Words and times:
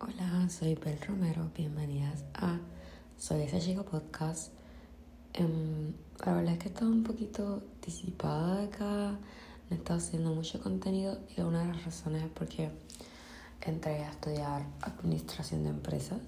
Hola, 0.00 0.48
soy 0.48 0.76
Bel 0.76 0.96
Romero. 1.00 1.50
Bienvenidas 1.56 2.22
a 2.32 2.60
Soy 3.18 3.42
esa 3.42 3.58
chica 3.58 3.82
podcast. 3.82 4.52
Um, 5.40 5.92
la 6.24 6.34
verdad 6.34 6.52
es 6.52 6.58
que 6.60 6.68
he 6.68 6.72
estado 6.72 6.92
un 6.92 7.02
poquito 7.02 7.64
disipada 7.84 8.62
acá. 8.62 9.18
No 9.18 9.18
he 9.70 9.74
estado 9.74 9.98
haciendo 9.98 10.32
mucho 10.32 10.60
contenido 10.62 11.18
y 11.36 11.40
una 11.40 11.62
de 11.62 11.72
las 11.72 11.84
razones 11.84 12.22
es 12.22 12.30
porque 12.30 12.70
entré 13.60 14.04
a 14.04 14.10
estudiar 14.10 14.64
administración 14.82 15.64
de 15.64 15.70
empresas 15.70 16.20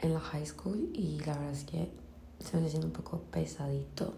en 0.00 0.12
la 0.12 0.20
high 0.20 0.44
school 0.44 0.90
y 0.92 1.20
la 1.20 1.38
verdad 1.38 1.52
es 1.52 1.64
que 1.64 1.90
se 2.38 2.58
me 2.58 2.66
está 2.66 2.66
haciendo 2.66 2.88
un 2.88 2.92
poco 2.92 3.22
pesadito. 3.30 4.12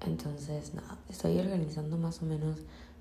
Entonces, 0.00 0.74
nada, 0.74 0.98
estoy 1.08 1.38
organizando 1.38 1.96
más 1.96 2.22
o 2.22 2.26
menos 2.26 2.56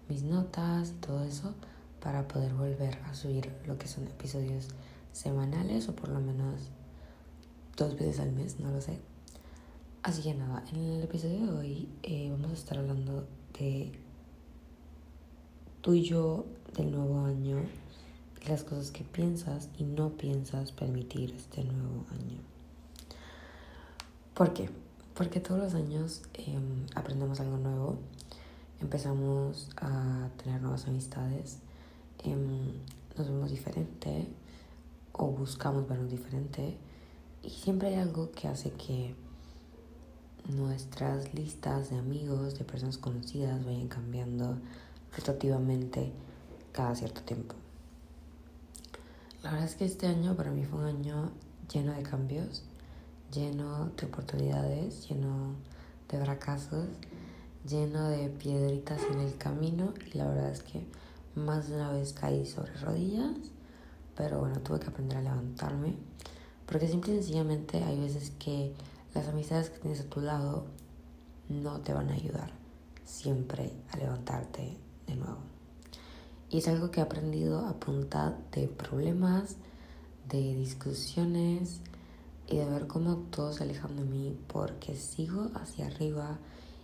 mis 0.07 0.21
notas 0.21 0.91
y 0.91 1.01
todo 1.01 1.23
eso 1.23 1.55
para 2.01 2.27
poder 2.27 2.53
volver 2.53 2.97
a 3.05 3.13
subir 3.13 3.51
lo 3.65 3.77
que 3.77 3.87
son 3.87 4.07
episodios 4.07 4.67
semanales 5.13 5.87
o 5.89 5.95
por 5.95 6.09
lo 6.09 6.19
menos 6.19 6.69
dos 7.77 7.95
veces 7.95 8.19
al 8.19 8.31
mes, 8.31 8.59
no 8.59 8.71
lo 8.71 8.81
sé. 8.81 8.99
Así 10.03 10.23
que 10.23 10.33
nada, 10.33 10.63
en 10.73 10.79
el 10.79 11.03
episodio 11.03 11.45
de 11.45 11.51
hoy 11.51 11.89
eh, 12.03 12.29
vamos 12.31 12.51
a 12.51 12.53
estar 12.55 12.77
hablando 12.77 13.27
de 13.59 13.91
tú 15.81 15.93
y 15.93 16.03
yo 16.03 16.45
del 16.75 16.91
nuevo 16.91 17.25
año 17.25 17.57
las 18.47 18.63
cosas 18.63 18.91
que 18.91 19.03
piensas 19.03 19.69
y 19.77 19.83
no 19.83 20.09
piensas 20.09 20.71
permitir 20.71 21.35
este 21.35 21.63
nuevo 21.63 22.05
año. 22.11 22.39
¿Por 24.33 24.53
qué? 24.53 24.69
Porque 25.13 25.39
todos 25.39 25.59
los 25.59 25.73
años 25.75 26.23
em, 26.33 26.87
aprendemos 26.95 27.39
algo 27.39 27.57
nuevo, 27.57 27.99
empezamos 28.79 29.69
a 29.77 30.29
tener 30.43 30.61
nuevas 30.61 30.87
amistades, 30.87 31.59
Em, 32.23 32.73
nos 33.17 33.27
vemos 33.27 33.49
diferente 33.49 34.27
o 35.11 35.27
buscamos 35.27 35.87
vernos 35.87 36.09
diferente 36.09 36.77
y 37.43 37.49
siempre 37.49 37.89
hay 37.89 37.95
algo 37.95 38.31
que 38.31 38.47
hace 38.47 38.71
que 38.71 39.15
nuestras 40.47 41.33
listas 41.33 41.89
de 41.89 41.97
amigos, 41.97 42.57
de 42.57 42.65
personas 42.65 42.97
conocidas 42.97 43.63
vayan 43.65 43.87
cambiando 43.87 44.57
rotativamente 45.15 46.11
cada 46.71 46.95
cierto 46.95 47.21
tiempo. 47.21 47.55
La 49.43 49.51
verdad 49.51 49.67
es 49.67 49.75
que 49.75 49.85
este 49.85 50.07
año 50.07 50.35
para 50.35 50.51
mí 50.51 50.63
fue 50.65 50.79
un 50.79 50.85
año 50.85 51.31
lleno 51.71 51.93
de 51.93 52.03
cambios, 52.03 52.63
lleno 53.33 53.91
de 53.97 54.05
oportunidades, 54.05 55.07
lleno 55.09 55.55
de 56.09 56.19
fracasos, 56.23 56.87
lleno 57.67 58.09
de 58.09 58.29
piedritas 58.29 59.01
en 59.11 59.19
el 59.19 59.35
camino 59.37 59.93
y 60.13 60.17
la 60.17 60.27
verdad 60.27 60.51
es 60.51 60.61
que 60.61 60.85
más 61.35 61.69
de 61.69 61.75
una 61.75 61.91
vez 61.91 62.13
caí 62.13 62.45
sobre 62.45 62.73
rodillas, 62.75 63.35
pero 64.15 64.39
bueno, 64.39 64.59
tuve 64.59 64.79
que 64.79 64.87
aprender 64.87 65.17
a 65.17 65.21
levantarme. 65.21 65.95
Porque 66.65 66.87
simple 66.87 67.13
y 67.13 67.17
sencillamente 67.17 67.83
hay 67.83 67.99
veces 67.99 68.31
que 68.39 68.73
las 69.13 69.27
amistades 69.27 69.69
que 69.69 69.79
tienes 69.79 70.01
a 70.01 70.09
tu 70.09 70.21
lado 70.21 70.65
no 71.49 71.81
te 71.81 71.93
van 71.93 72.09
a 72.09 72.13
ayudar 72.13 72.51
siempre 73.05 73.73
a 73.91 73.97
levantarte 73.97 74.77
de 75.07 75.15
nuevo. 75.15 75.39
Y 76.49 76.59
es 76.59 76.67
algo 76.67 76.91
que 76.91 76.99
he 76.99 77.03
aprendido 77.03 77.65
a 77.65 77.79
punta 77.79 78.37
de 78.51 78.67
problemas, 78.67 79.55
de 80.29 80.55
discusiones 80.55 81.81
y 82.47 82.57
de 82.57 82.65
ver 82.65 82.87
cómo 82.87 83.15
todos 83.31 83.57
se 83.57 83.63
alejan 83.63 83.95
de 83.95 84.03
mí 84.03 84.37
porque 84.47 84.95
sigo 84.95 85.49
hacia 85.55 85.87
arriba 85.87 86.37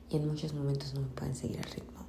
y 0.10 0.18
en 0.18 0.28
muchos 0.28 0.54
momentos 0.54 0.94
no 0.94 1.02
me 1.02 1.08
pueden 1.08 1.36
seguir 1.36 1.58
el 1.58 1.72
ritmo. 1.72 2.07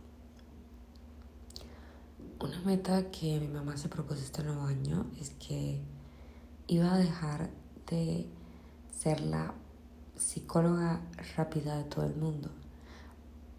Una 2.40 2.60
meta 2.60 3.10
que 3.10 3.40
mi 3.40 3.48
mamá 3.48 3.76
se 3.76 3.88
propuso 3.88 4.20
este 4.20 4.44
nuevo 4.44 4.62
año 4.62 5.06
es 5.20 5.30
que 5.30 5.82
iba 6.68 6.94
a 6.94 6.96
dejar 6.96 7.50
de 7.90 8.28
ser 8.96 9.22
la 9.22 9.54
psicóloga 10.14 11.00
rápida 11.36 11.76
de 11.76 11.82
todo 11.82 12.04
el 12.04 12.14
mundo. 12.14 12.50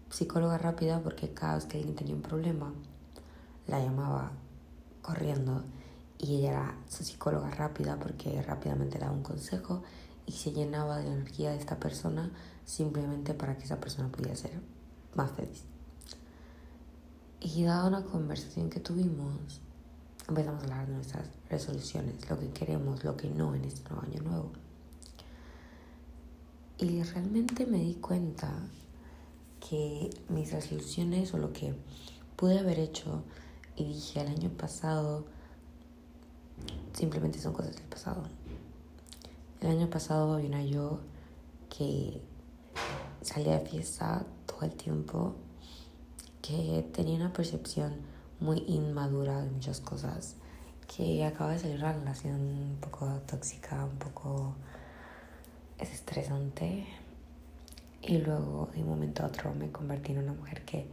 Psicóloga 0.08 0.56
rápida 0.56 1.02
porque 1.02 1.34
cada 1.34 1.56
vez 1.56 1.66
que 1.66 1.76
alguien 1.76 1.94
tenía 1.94 2.14
un 2.14 2.22
problema, 2.22 2.72
la 3.66 3.80
llamaba 3.80 4.32
corriendo 5.02 5.62
y 6.16 6.36
ella 6.36 6.50
era 6.50 6.78
su 6.88 7.04
psicóloga 7.04 7.50
rápida 7.50 7.98
porque 7.98 8.40
rápidamente 8.40 8.98
daba 8.98 9.12
un 9.12 9.22
consejo 9.22 9.82
y 10.24 10.32
se 10.32 10.52
llenaba 10.52 10.96
de 10.96 11.08
energía 11.12 11.50
de 11.50 11.58
esta 11.58 11.78
persona 11.78 12.30
simplemente 12.64 13.34
para 13.34 13.58
que 13.58 13.64
esa 13.64 13.78
persona 13.78 14.08
pudiera 14.10 14.36
ser 14.36 14.58
más 15.14 15.30
feliz. 15.32 15.69
Y 17.40 17.64
dada 17.64 17.88
una 17.88 18.04
conversación 18.04 18.68
que 18.68 18.80
tuvimos, 18.80 19.60
empezamos 20.28 20.60
a 20.60 20.64
hablar 20.64 20.86
de 20.86 20.94
nuestras 20.94 21.26
resoluciones, 21.48 22.28
lo 22.28 22.38
que 22.38 22.50
queremos, 22.50 23.02
lo 23.02 23.16
que 23.16 23.30
no 23.30 23.54
en 23.54 23.64
este 23.64 23.88
nuevo 23.88 24.06
año 24.06 24.22
nuevo. 24.22 24.52
Y 26.78 27.02
realmente 27.02 27.66
me 27.66 27.78
di 27.78 27.94
cuenta 27.94 28.52
que 29.68 30.10
mis 30.28 30.52
resoluciones 30.52 31.32
o 31.34 31.38
lo 31.38 31.52
que 31.52 31.74
pude 32.36 32.58
haber 32.58 32.78
hecho 32.78 33.22
y 33.76 33.84
dije 33.84 34.20
el 34.20 34.28
año 34.28 34.50
pasado 34.50 35.24
simplemente 36.92 37.38
son 37.38 37.52
cosas 37.52 37.76
del 37.76 37.84
pasado. 37.84 38.22
El 39.60 39.68
año 39.68 39.90
pasado 39.90 40.34
había 40.34 40.62
yo 40.64 41.00
que 41.68 42.20
salía 43.22 43.58
de 43.58 43.66
fiesta 43.66 44.24
todo 44.46 44.62
el 44.62 44.72
tiempo 44.72 45.34
que 46.50 46.82
tenía 46.92 47.16
una 47.16 47.32
percepción 47.32 47.92
muy 48.40 48.64
inmadura 48.66 49.40
de 49.40 49.50
muchas 49.50 49.80
cosas, 49.80 50.34
que 50.96 51.24
acaba 51.24 51.52
de 51.52 51.60
salir 51.60 51.76
una 51.76 51.92
relación 51.92 52.40
un 52.40 52.78
poco 52.80 53.06
tóxica, 53.26 53.84
un 53.84 53.98
poco 53.98 54.54
estresante. 55.78 56.86
Y 58.02 58.18
luego 58.18 58.68
de 58.74 58.82
un 58.82 58.88
momento 58.88 59.22
a 59.22 59.26
otro 59.26 59.54
me 59.54 59.70
convertí 59.70 60.12
en 60.12 60.18
una 60.18 60.32
mujer 60.32 60.64
que 60.64 60.86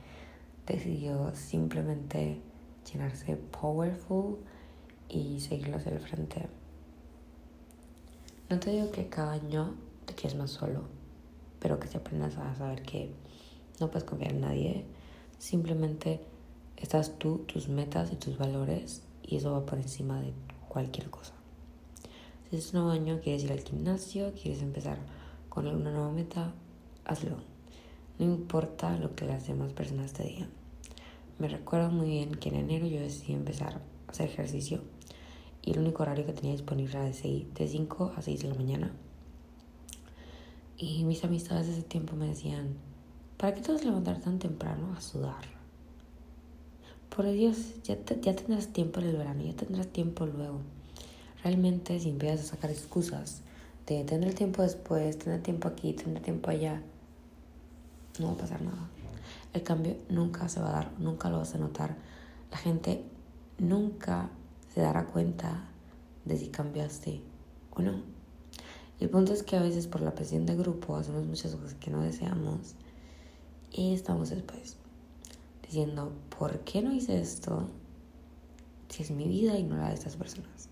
decidió 0.68 1.34
simplemente 1.34 2.40
llenarse 2.92 3.38
powerful 3.38 4.38
y 5.10 5.40
seguirlo 5.40 5.78
hacia 5.78 5.94
el 5.94 6.00
frente. 6.00 6.48
No 8.50 8.60
te 8.60 8.72
digo 8.72 8.92
que 8.92 9.08
cada 9.08 9.34
año 9.34 9.74
te 10.06 10.14
quedes 10.14 10.36
más 10.36 10.52
solo, 10.52 10.84
pero 11.60 11.80
que 11.80 11.88
te 11.88 11.98
aprendas 11.98 12.38
a 12.38 12.54
saber 12.56 12.84
que 12.84 13.12
no 13.80 13.90
puedes 13.90 14.04
confiar 14.04 14.34
en 14.34 14.42
nadie 14.42 14.86
Simplemente 15.40 16.20
estás 16.78 17.18
tú, 17.20 17.40
tus 17.40 17.70
metas 17.70 18.12
y 18.12 18.16
tus 18.16 18.38
valores 18.38 19.04
y 19.24 19.38
eso 19.38 19.52
va 19.52 19.66
por 19.66 19.78
encima 19.78 20.22
de 20.22 20.34
cualquier 20.68 21.10
cosa. 21.10 21.34
Si 22.50 22.56
es 22.56 22.74
un 22.74 22.82
nuevo 22.82 22.92
año, 22.92 23.20
quieres 23.22 23.44
ir 23.44 23.52
al 23.52 23.60
gimnasio, 23.60 24.34
quieres 24.34 24.62
empezar 24.62 24.98
con 25.50 25.68
alguna 25.68 25.92
nueva 25.92 26.12
meta, 26.12 26.54
hazlo. 27.06 27.38
No 28.20 28.26
importa 28.26 28.98
lo 28.98 29.16
que 29.16 29.26
las 29.26 29.48
demás 29.48 29.74
personas 29.74 30.14
te 30.14 30.24
digan. 30.24 30.50
Me 31.40 31.48
recuerdo 31.48 31.92
muy 31.92 32.08
bien 32.08 32.32
que 32.32 32.50
en 32.50 32.56
enero 32.56 32.88
yo 32.88 33.00
decidí 33.00 33.34
empezar 33.34 33.82
a 34.08 34.12
hacer 34.12 34.30
ejercicio 34.30 34.82
y 35.62 35.72
el 35.72 35.80
único 35.80 36.04
horario 36.04 36.26
que 36.26 36.34
tenía 36.34 36.54
disponible 36.54 36.94
era 36.94 37.04
de 37.04 37.68
5 37.68 38.14
a 38.16 38.22
6 38.22 38.42
de 38.42 38.48
la 38.48 38.56
mañana. 38.56 38.92
Y 40.78 41.04
mis 41.04 41.24
amistades 41.24 41.68
de 41.68 41.74
ese 41.74 41.84
tiempo 41.84 42.16
me 42.16 42.28
decían, 42.28 42.78
¿Para 43.38 43.54
qué 43.54 43.62
te 43.62 43.72
vas 43.72 43.84
a 43.84 43.86
levantar 43.86 44.20
tan 44.20 44.40
temprano 44.40 44.96
a 44.98 45.00
sudar? 45.02 45.44
Por 47.16 47.30
Dios, 47.30 47.76
ya, 47.84 47.96
ya 48.22 48.36
tendrás 48.36 48.70
tiempo 48.70 49.00
en 49.00 49.08
el 49.10 49.18
verano, 49.18 49.44
ya 49.44 49.54
tendrás 49.54 49.88
tiempo 49.90 50.26
luego. 50.26 50.62
Realmente, 51.44 52.00
si 52.00 52.10
empiezas 52.10 52.48
a 52.48 52.56
sacar 52.56 52.72
excusas 52.72 53.42
de 53.86 54.04
tener 54.06 54.34
tiempo 54.34 54.64
después, 54.64 55.20
tener 55.20 55.44
tiempo 55.44 55.68
aquí, 55.68 55.94
tener 55.94 56.24
tiempo 56.24 56.50
allá, 56.50 56.82
no 58.18 58.28
va 58.30 58.34
a 58.34 58.38
pasar 58.38 58.64
nada. 58.64 58.90
El 59.54 59.62
cambio 59.62 59.98
nunca 60.10 60.50
se 60.50 60.60
va 60.60 60.70
a 60.70 60.74
dar, 60.74 60.92
nunca 60.98 61.30
lo 61.30 61.38
vas 61.38 61.54
a 61.54 61.60
notar. 61.60 61.96
La 62.50 62.58
gente 62.58 63.04
nunca 63.60 64.32
se 64.74 64.82
dará 64.82 65.06
cuenta 65.06 65.70
de 66.26 66.38
si 66.38 66.48
cambiaste 66.48 67.22
o 67.76 67.84
no. 67.84 68.02
El 69.00 69.12
punto 69.12 69.32
es 69.32 69.44
que 69.44 69.58
a 69.58 69.62
veces 69.62 69.86
por 69.86 70.02
la 70.02 70.16
presión 70.16 70.48
de 70.48 70.56
grupo 70.56 70.96
hacemos 70.96 71.24
muchas 71.28 71.54
cosas 71.54 71.76
que 71.76 71.92
no 71.92 72.02
deseamos 72.02 72.74
y 73.72 73.94
estamos 73.94 74.30
después 74.30 74.78
diciendo, 75.64 76.14
¿por 76.38 76.62
qué 76.62 76.82
no 76.82 76.94
hice 76.94 77.20
esto? 77.20 77.68
Si 78.90 79.04
es 79.04 79.12
mi 79.12 79.28
vida 79.28 79.58
y 79.58 79.64
no 79.64 79.78
la 79.78 79.90
de 79.90 79.96
estas 79.96 80.16
personas. 80.16 80.70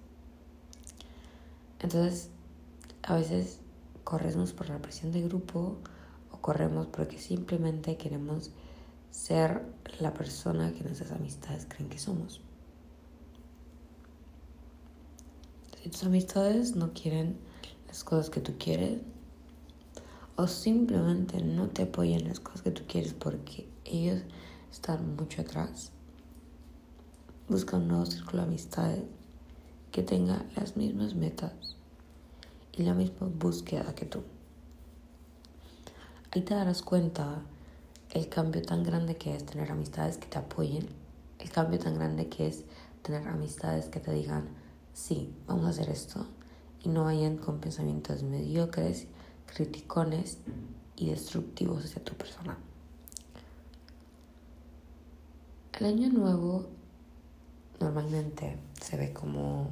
Entonces, 1.79 2.29
a 3.03 3.15
veces 3.15 3.59
corremos 4.03 4.53
por 4.53 4.69
la 4.69 4.81
presión 4.81 5.11
de 5.11 5.21
grupo 5.21 5.77
o 6.31 6.37
corremos 6.37 6.87
porque 6.87 7.19
simplemente 7.19 7.97
queremos 7.97 8.51
ser 9.11 9.65
la 9.99 10.13
persona 10.13 10.73
que 10.73 10.83
nuestras 10.83 11.11
amistades 11.11 11.65
creen 11.67 11.89
que 11.89 11.99
somos. 11.99 12.41
Si 15.83 15.89
tus 15.89 16.03
amistades 16.03 16.75
no 16.75 16.93
quieren 16.93 17.37
las 17.87 18.03
cosas 18.03 18.29
que 18.29 18.41
tú 18.41 18.53
quieres, 18.57 19.01
o 20.37 20.47
simplemente 20.47 21.41
no 21.41 21.69
te 21.69 21.83
apoyan 21.83 22.21
en 22.21 22.27
las 22.29 22.39
cosas 22.39 22.61
que 22.61 22.71
tú 22.71 22.83
quieres 22.87 23.13
porque 23.13 23.67
ellos 23.85 24.21
están 24.71 25.15
mucho 25.15 25.41
atrás. 25.41 25.91
Busca 27.47 27.77
un 27.77 27.87
nuevo 27.87 28.05
círculo 28.05 28.41
de 28.41 28.47
amistades 28.47 29.03
que 29.91 30.03
tenga 30.03 30.45
las 30.55 30.75
mismas 30.75 31.15
metas 31.15 31.53
y 32.73 32.83
la 32.83 32.93
misma 32.93 33.27
búsqueda 33.27 33.95
que 33.95 34.05
tú. 34.05 34.23
Ahí 36.31 36.41
te 36.41 36.53
darás 36.53 36.81
cuenta 36.81 37.41
el 38.11 38.27
cambio 38.27 38.61
tan 38.61 38.83
grande 38.83 39.15
que 39.15 39.35
es 39.35 39.45
tener 39.45 39.71
amistades 39.71 40.17
que 40.17 40.27
te 40.27 40.37
apoyen, 40.37 40.87
el 41.39 41.49
cambio 41.49 41.79
tan 41.79 41.95
grande 41.95 42.27
que 42.27 42.47
es 42.47 42.65
tener 43.01 43.27
amistades 43.27 43.85
que 43.85 43.99
te 43.99 44.11
digan, 44.11 44.49
sí, 44.93 45.33
vamos 45.47 45.65
a 45.65 45.69
hacer 45.69 45.89
esto, 45.89 46.25
y 46.83 46.89
no 46.89 47.05
vayan 47.05 47.37
con 47.37 47.59
pensamientos 47.59 48.23
mediocres, 48.23 49.07
criticones 49.45 50.39
y 50.95 51.09
destructivos 51.09 51.85
hacia 51.85 52.03
tu 52.03 52.13
persona. 52.13 52.57
El 55.79 55.85
año 55.87 56.09
nuevo 56.09 56.67
normalmente 57.79 58.57
se 58.81 58.97
ve 58.97 59.11
como 59.11 59.69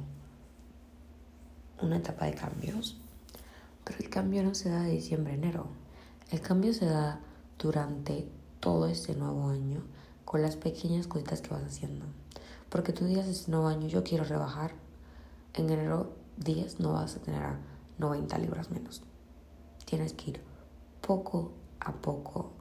una 1.80 1.96
etapa 1.96 2.26
de 2.26 2.34
cambios, 2.34 2.98
pero 3.84 3.98
el 3.98 4.10
cambio 4.10 4.42
no 4.42 4.54
se 4.54 4.68
da 4.68 4.82
de 4.82 4.92
diciembre 4.92 5.32
a 5.32 5.36
enero. 5.36 5.66
El 6.30 6.40
cambio 6.40 6.74
se 6.74 6.86
da 6.86 7.20
durante 7.58 8.28
todo 8.60 8.86
este 8.86 9.14
nuevo 9.14 9.48
año 9.48 9.82
con 10.24 10.42
las 10.42 10.56
pequeñas 10.56 11.06
cositas 11.06 11.40
que 11.40 11.50
vas 11.54 11.64
haciendo. 11.64 12.06
Porque 12.68 12.92
tú 12.92 13.04
digas 13.04 13.26
este 13.28 13.50
nuevo 13.50 13.68
año, 13.68 13.88
yo 13.88 14.02
quiero 14.02 14.24
rebajar, 14.24 14.72
en 15.54 15.70
enero 15.70 16.12
10 16.38 16.80
no 16.80 16.94
vas 16.94 17.16
a 17.16 17.20
tener 17.20 17.42
90 17.98 18.38
libras 18.38 18.70
menos. 18.70 19.02
Tienes 19.84 20.12
que 20.12 20.30
ir 20.30 20.40
poco 21.00 21.52
a 21.80 21.92
poco 21.92 22.52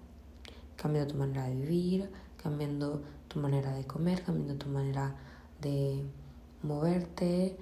cambiando 0.76 1.14
tu 1.14 1.20
manera 1.20 1.46
de 1.48 1.56
vivir, 1.56 2.10
cambiando 2.42 3.02
tu 3.28 3.40
manera 3.40 3.72
de 3.72 3.86
comer, 3.86 4.24
cambiando 4.24 4.56
tu 4.56 4.70
manera 4.70 5.16
de 5.62 6.04
moverte, 6.62 7.58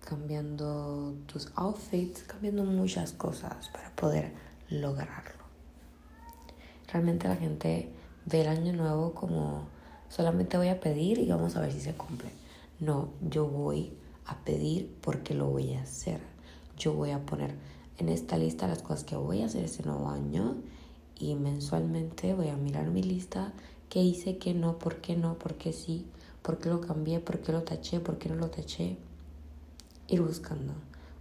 cambiando 0.00 1.14
tus 1.26 1.50
outfits, 1.54 2.22
cambiando 2.24 2.64
muchas 2.64 3.12
cosas 3.12 3.68
para 3.70 3.90
poder 3.96 4.32
lograrlo. 4.68 5.44
Realmente 6.92 7.28
la 7.28 7.36
gente 7.36 7.92
ve 8.26 8.42
el 8.42 8.48
año 8.48 8.72
nuevo 8.72 9.14
como 9.14 9.66
solamente 10.08 10.56
voy 10.56 10.68
a 10.68 10.80
pedir 10.80 11.18
y 11.18 11.28
vamos 11.28 11.56
a 11.56 11.60
ver 11.60 11.72
si 11.72 11.80
se 11.80 11.94
cumple. 11.94 12.30
No, 12.80 13.10
yo 13.20 13.46
voy 13.46 13.92
a 14.26 14.36
pedir 14.44 14.94
porque 15.00 15.34
lo 15.34 15.48
voy 15.48 15.74
a 15.74 15.82
hacer. 15.82 16.20
Yo 16.76 16.92
voy 16.92 17.10
a 17.10 17.24
poner 17.24 17.54
en 17.98 18.08
esta 18.08 18.38
lista 18.38 18.66
las 18.66 18.82
cosas 18.82 19.04
que 19.04 19.16
voy 19.16 19.42
a 19.42 19.46
hacer 19.46 19.64
este 19.64 19.82
nuevo 19.82 20.08
año 20.08 20.56
y 21.18 21.34
mensualmente 21.34 22.34
voy 22.34 22.48
a 22.48 22.56
mirar 22.56 22.90
mi 22.90 23.02
lista, 23.02 23.52
qué 23.88 24.00
hice, 24.00 24.38
qué 24.38 24.54
no, 24.54 24.78
por 24.78 25.00
qué 25.00 25.16
no, 25.16 25.38
por 25.38 25.54
qué 25.54 25.72
sí, 25.72 26.06
por 26.42 26.58
qué 26.58 26.68
lo 26.68 26.80
cambié, 26.80 27.20
por 27.20 27.40
qué 27.40 27.52
lo 27.52 27.62
taché, 27.62 28.00
por 28.00 28.18
qué 28.18 28.28
no 28.28 28.36
lo 28.36 28.50
taché. 28.50 28.96
Ir 30.06 30.22
buscando 30.22 30.72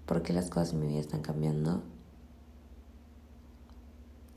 por 0.06 0.22
qué 0.22 0.34
las 0.34 0.50
cosas 0.50 0.74
en 0.74 0.80
mi 0.80 0.88
vida 0.88 1.00
están 1.00 1.22
cambiando 1.22 1.84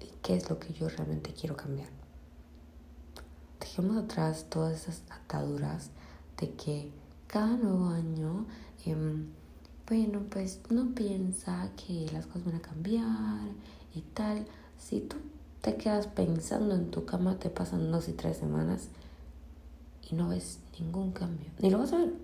y 0.01 0.11
qué 0.23 0.37
es 0.37 0.51
lo 0.51 0.59
que 0.59 0.73
yo 0.73 0.89
realmente 0.89 1.33
quiero 1.33 1.57
cambiar. 1.57 1.89
Dejemos 3.61 3.97
atrás 3.97 4.47
todas 4.49 4.75
esas 4.75 5.03
ataduras 5.11 5.91
de 6.39 6.51
que 6.55 6.91
cada 7.29 7.57
nuevo 7.57 7.91
año, 7.91 8.47
em, 8.85 9.29
bueno, 9.91 10.23
pues 10.31 10.61
no 10.71 10.95
piensa 10.95 11.69
que 11.75 12.09
las 12.13 12.25
cosas 12.27 12.45
van 12.45 12.55
a 12.55 12.63
cambiar 12.63 13.49
y 13.93 14.03
tal. 14.15 14.47
Si 14.79 15.01
tú 15.01 15.17
te 15.61 15.77
quedas 15.77 16.07
pensando 16.07 16.77
en 16.77 16.93
tu 16.93 17.05
cama, 17.05 17.41
te 17.41 17.51
pasan 17.51 17.91
dos 17.91 18.09
y 18.09 18.13
tres 18.13 18.37
semanas 18.37 18.87
y 20.09 20.15
no 20.15 20.29
ves 20.29 20.61
ningún 20.79 21.11
cambio. 21.11 21.51
Ni 21.59 21.71
lo 21.71 21.79
vas 21.79 21.93
a 21.93 21.99
ver. 21.99 22.15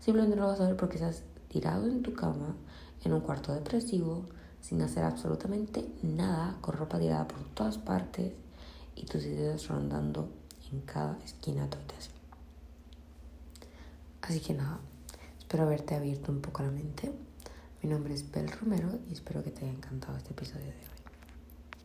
Simplemente 0.00 0.34
lo 0.34 0.46
vas 0.46 0.62
a 0.62 0.66
ver 0.66 0.78
porque 0.78 0.96
estás 0.96 1.24
tirado 1.48 1.86
en 1.88 2.02
tu 2.02 2.14
cama, 2.14 2.56
en 3.04 3.12
un 3.12 3.20
cuarto 3.20 3.52
depresivo, 3.52 4.24
sin 4.62 4.80
hacer 4.80 5.04
absolutamente 5.04 5.86
nada, 6.02 6.56
con 6.62 6.74
ropa 6.74 6.98
tirada 6.98 7.28
por 7.28 7.44
todas 7.52 7.76
partes 7.76 8.32
y 8.96 9.04
tus 9.04 9.26
ideas 9.26 9.68
rondando 9.68 10.30
en 10.72 10.80
cada 10.80 11.18
esquina 11.22 11.64
de 11.64 11.68
tu 11.68 11.76
habitación. 11.76 12.14
Así 14.22 14.40
que 14.40 14.54
nada, 14.54 14.80
espero 15.44 15.64
haberte 15.64 15.94
abierto 15.94 16.32
un 16.32 16.40
poco 16.40 16.62
la 16.62 16.70
mente. 16.70 17.12
Mi 17.82 17.90
nombre 17.90 18.14
es 18.14 18.30
Bel 18.30 18.50
Romero 18.50 18.88
y 19.10 19.12
espero 19.12 19.44
que 19.44 19.50
te 19.50 19.60
haya 19.66 19.74
encantado 19.74 20.16
este 20.16 20.30
episodio 20.30 20.64
de 20.64 20.70
hoy. 20.70 20.93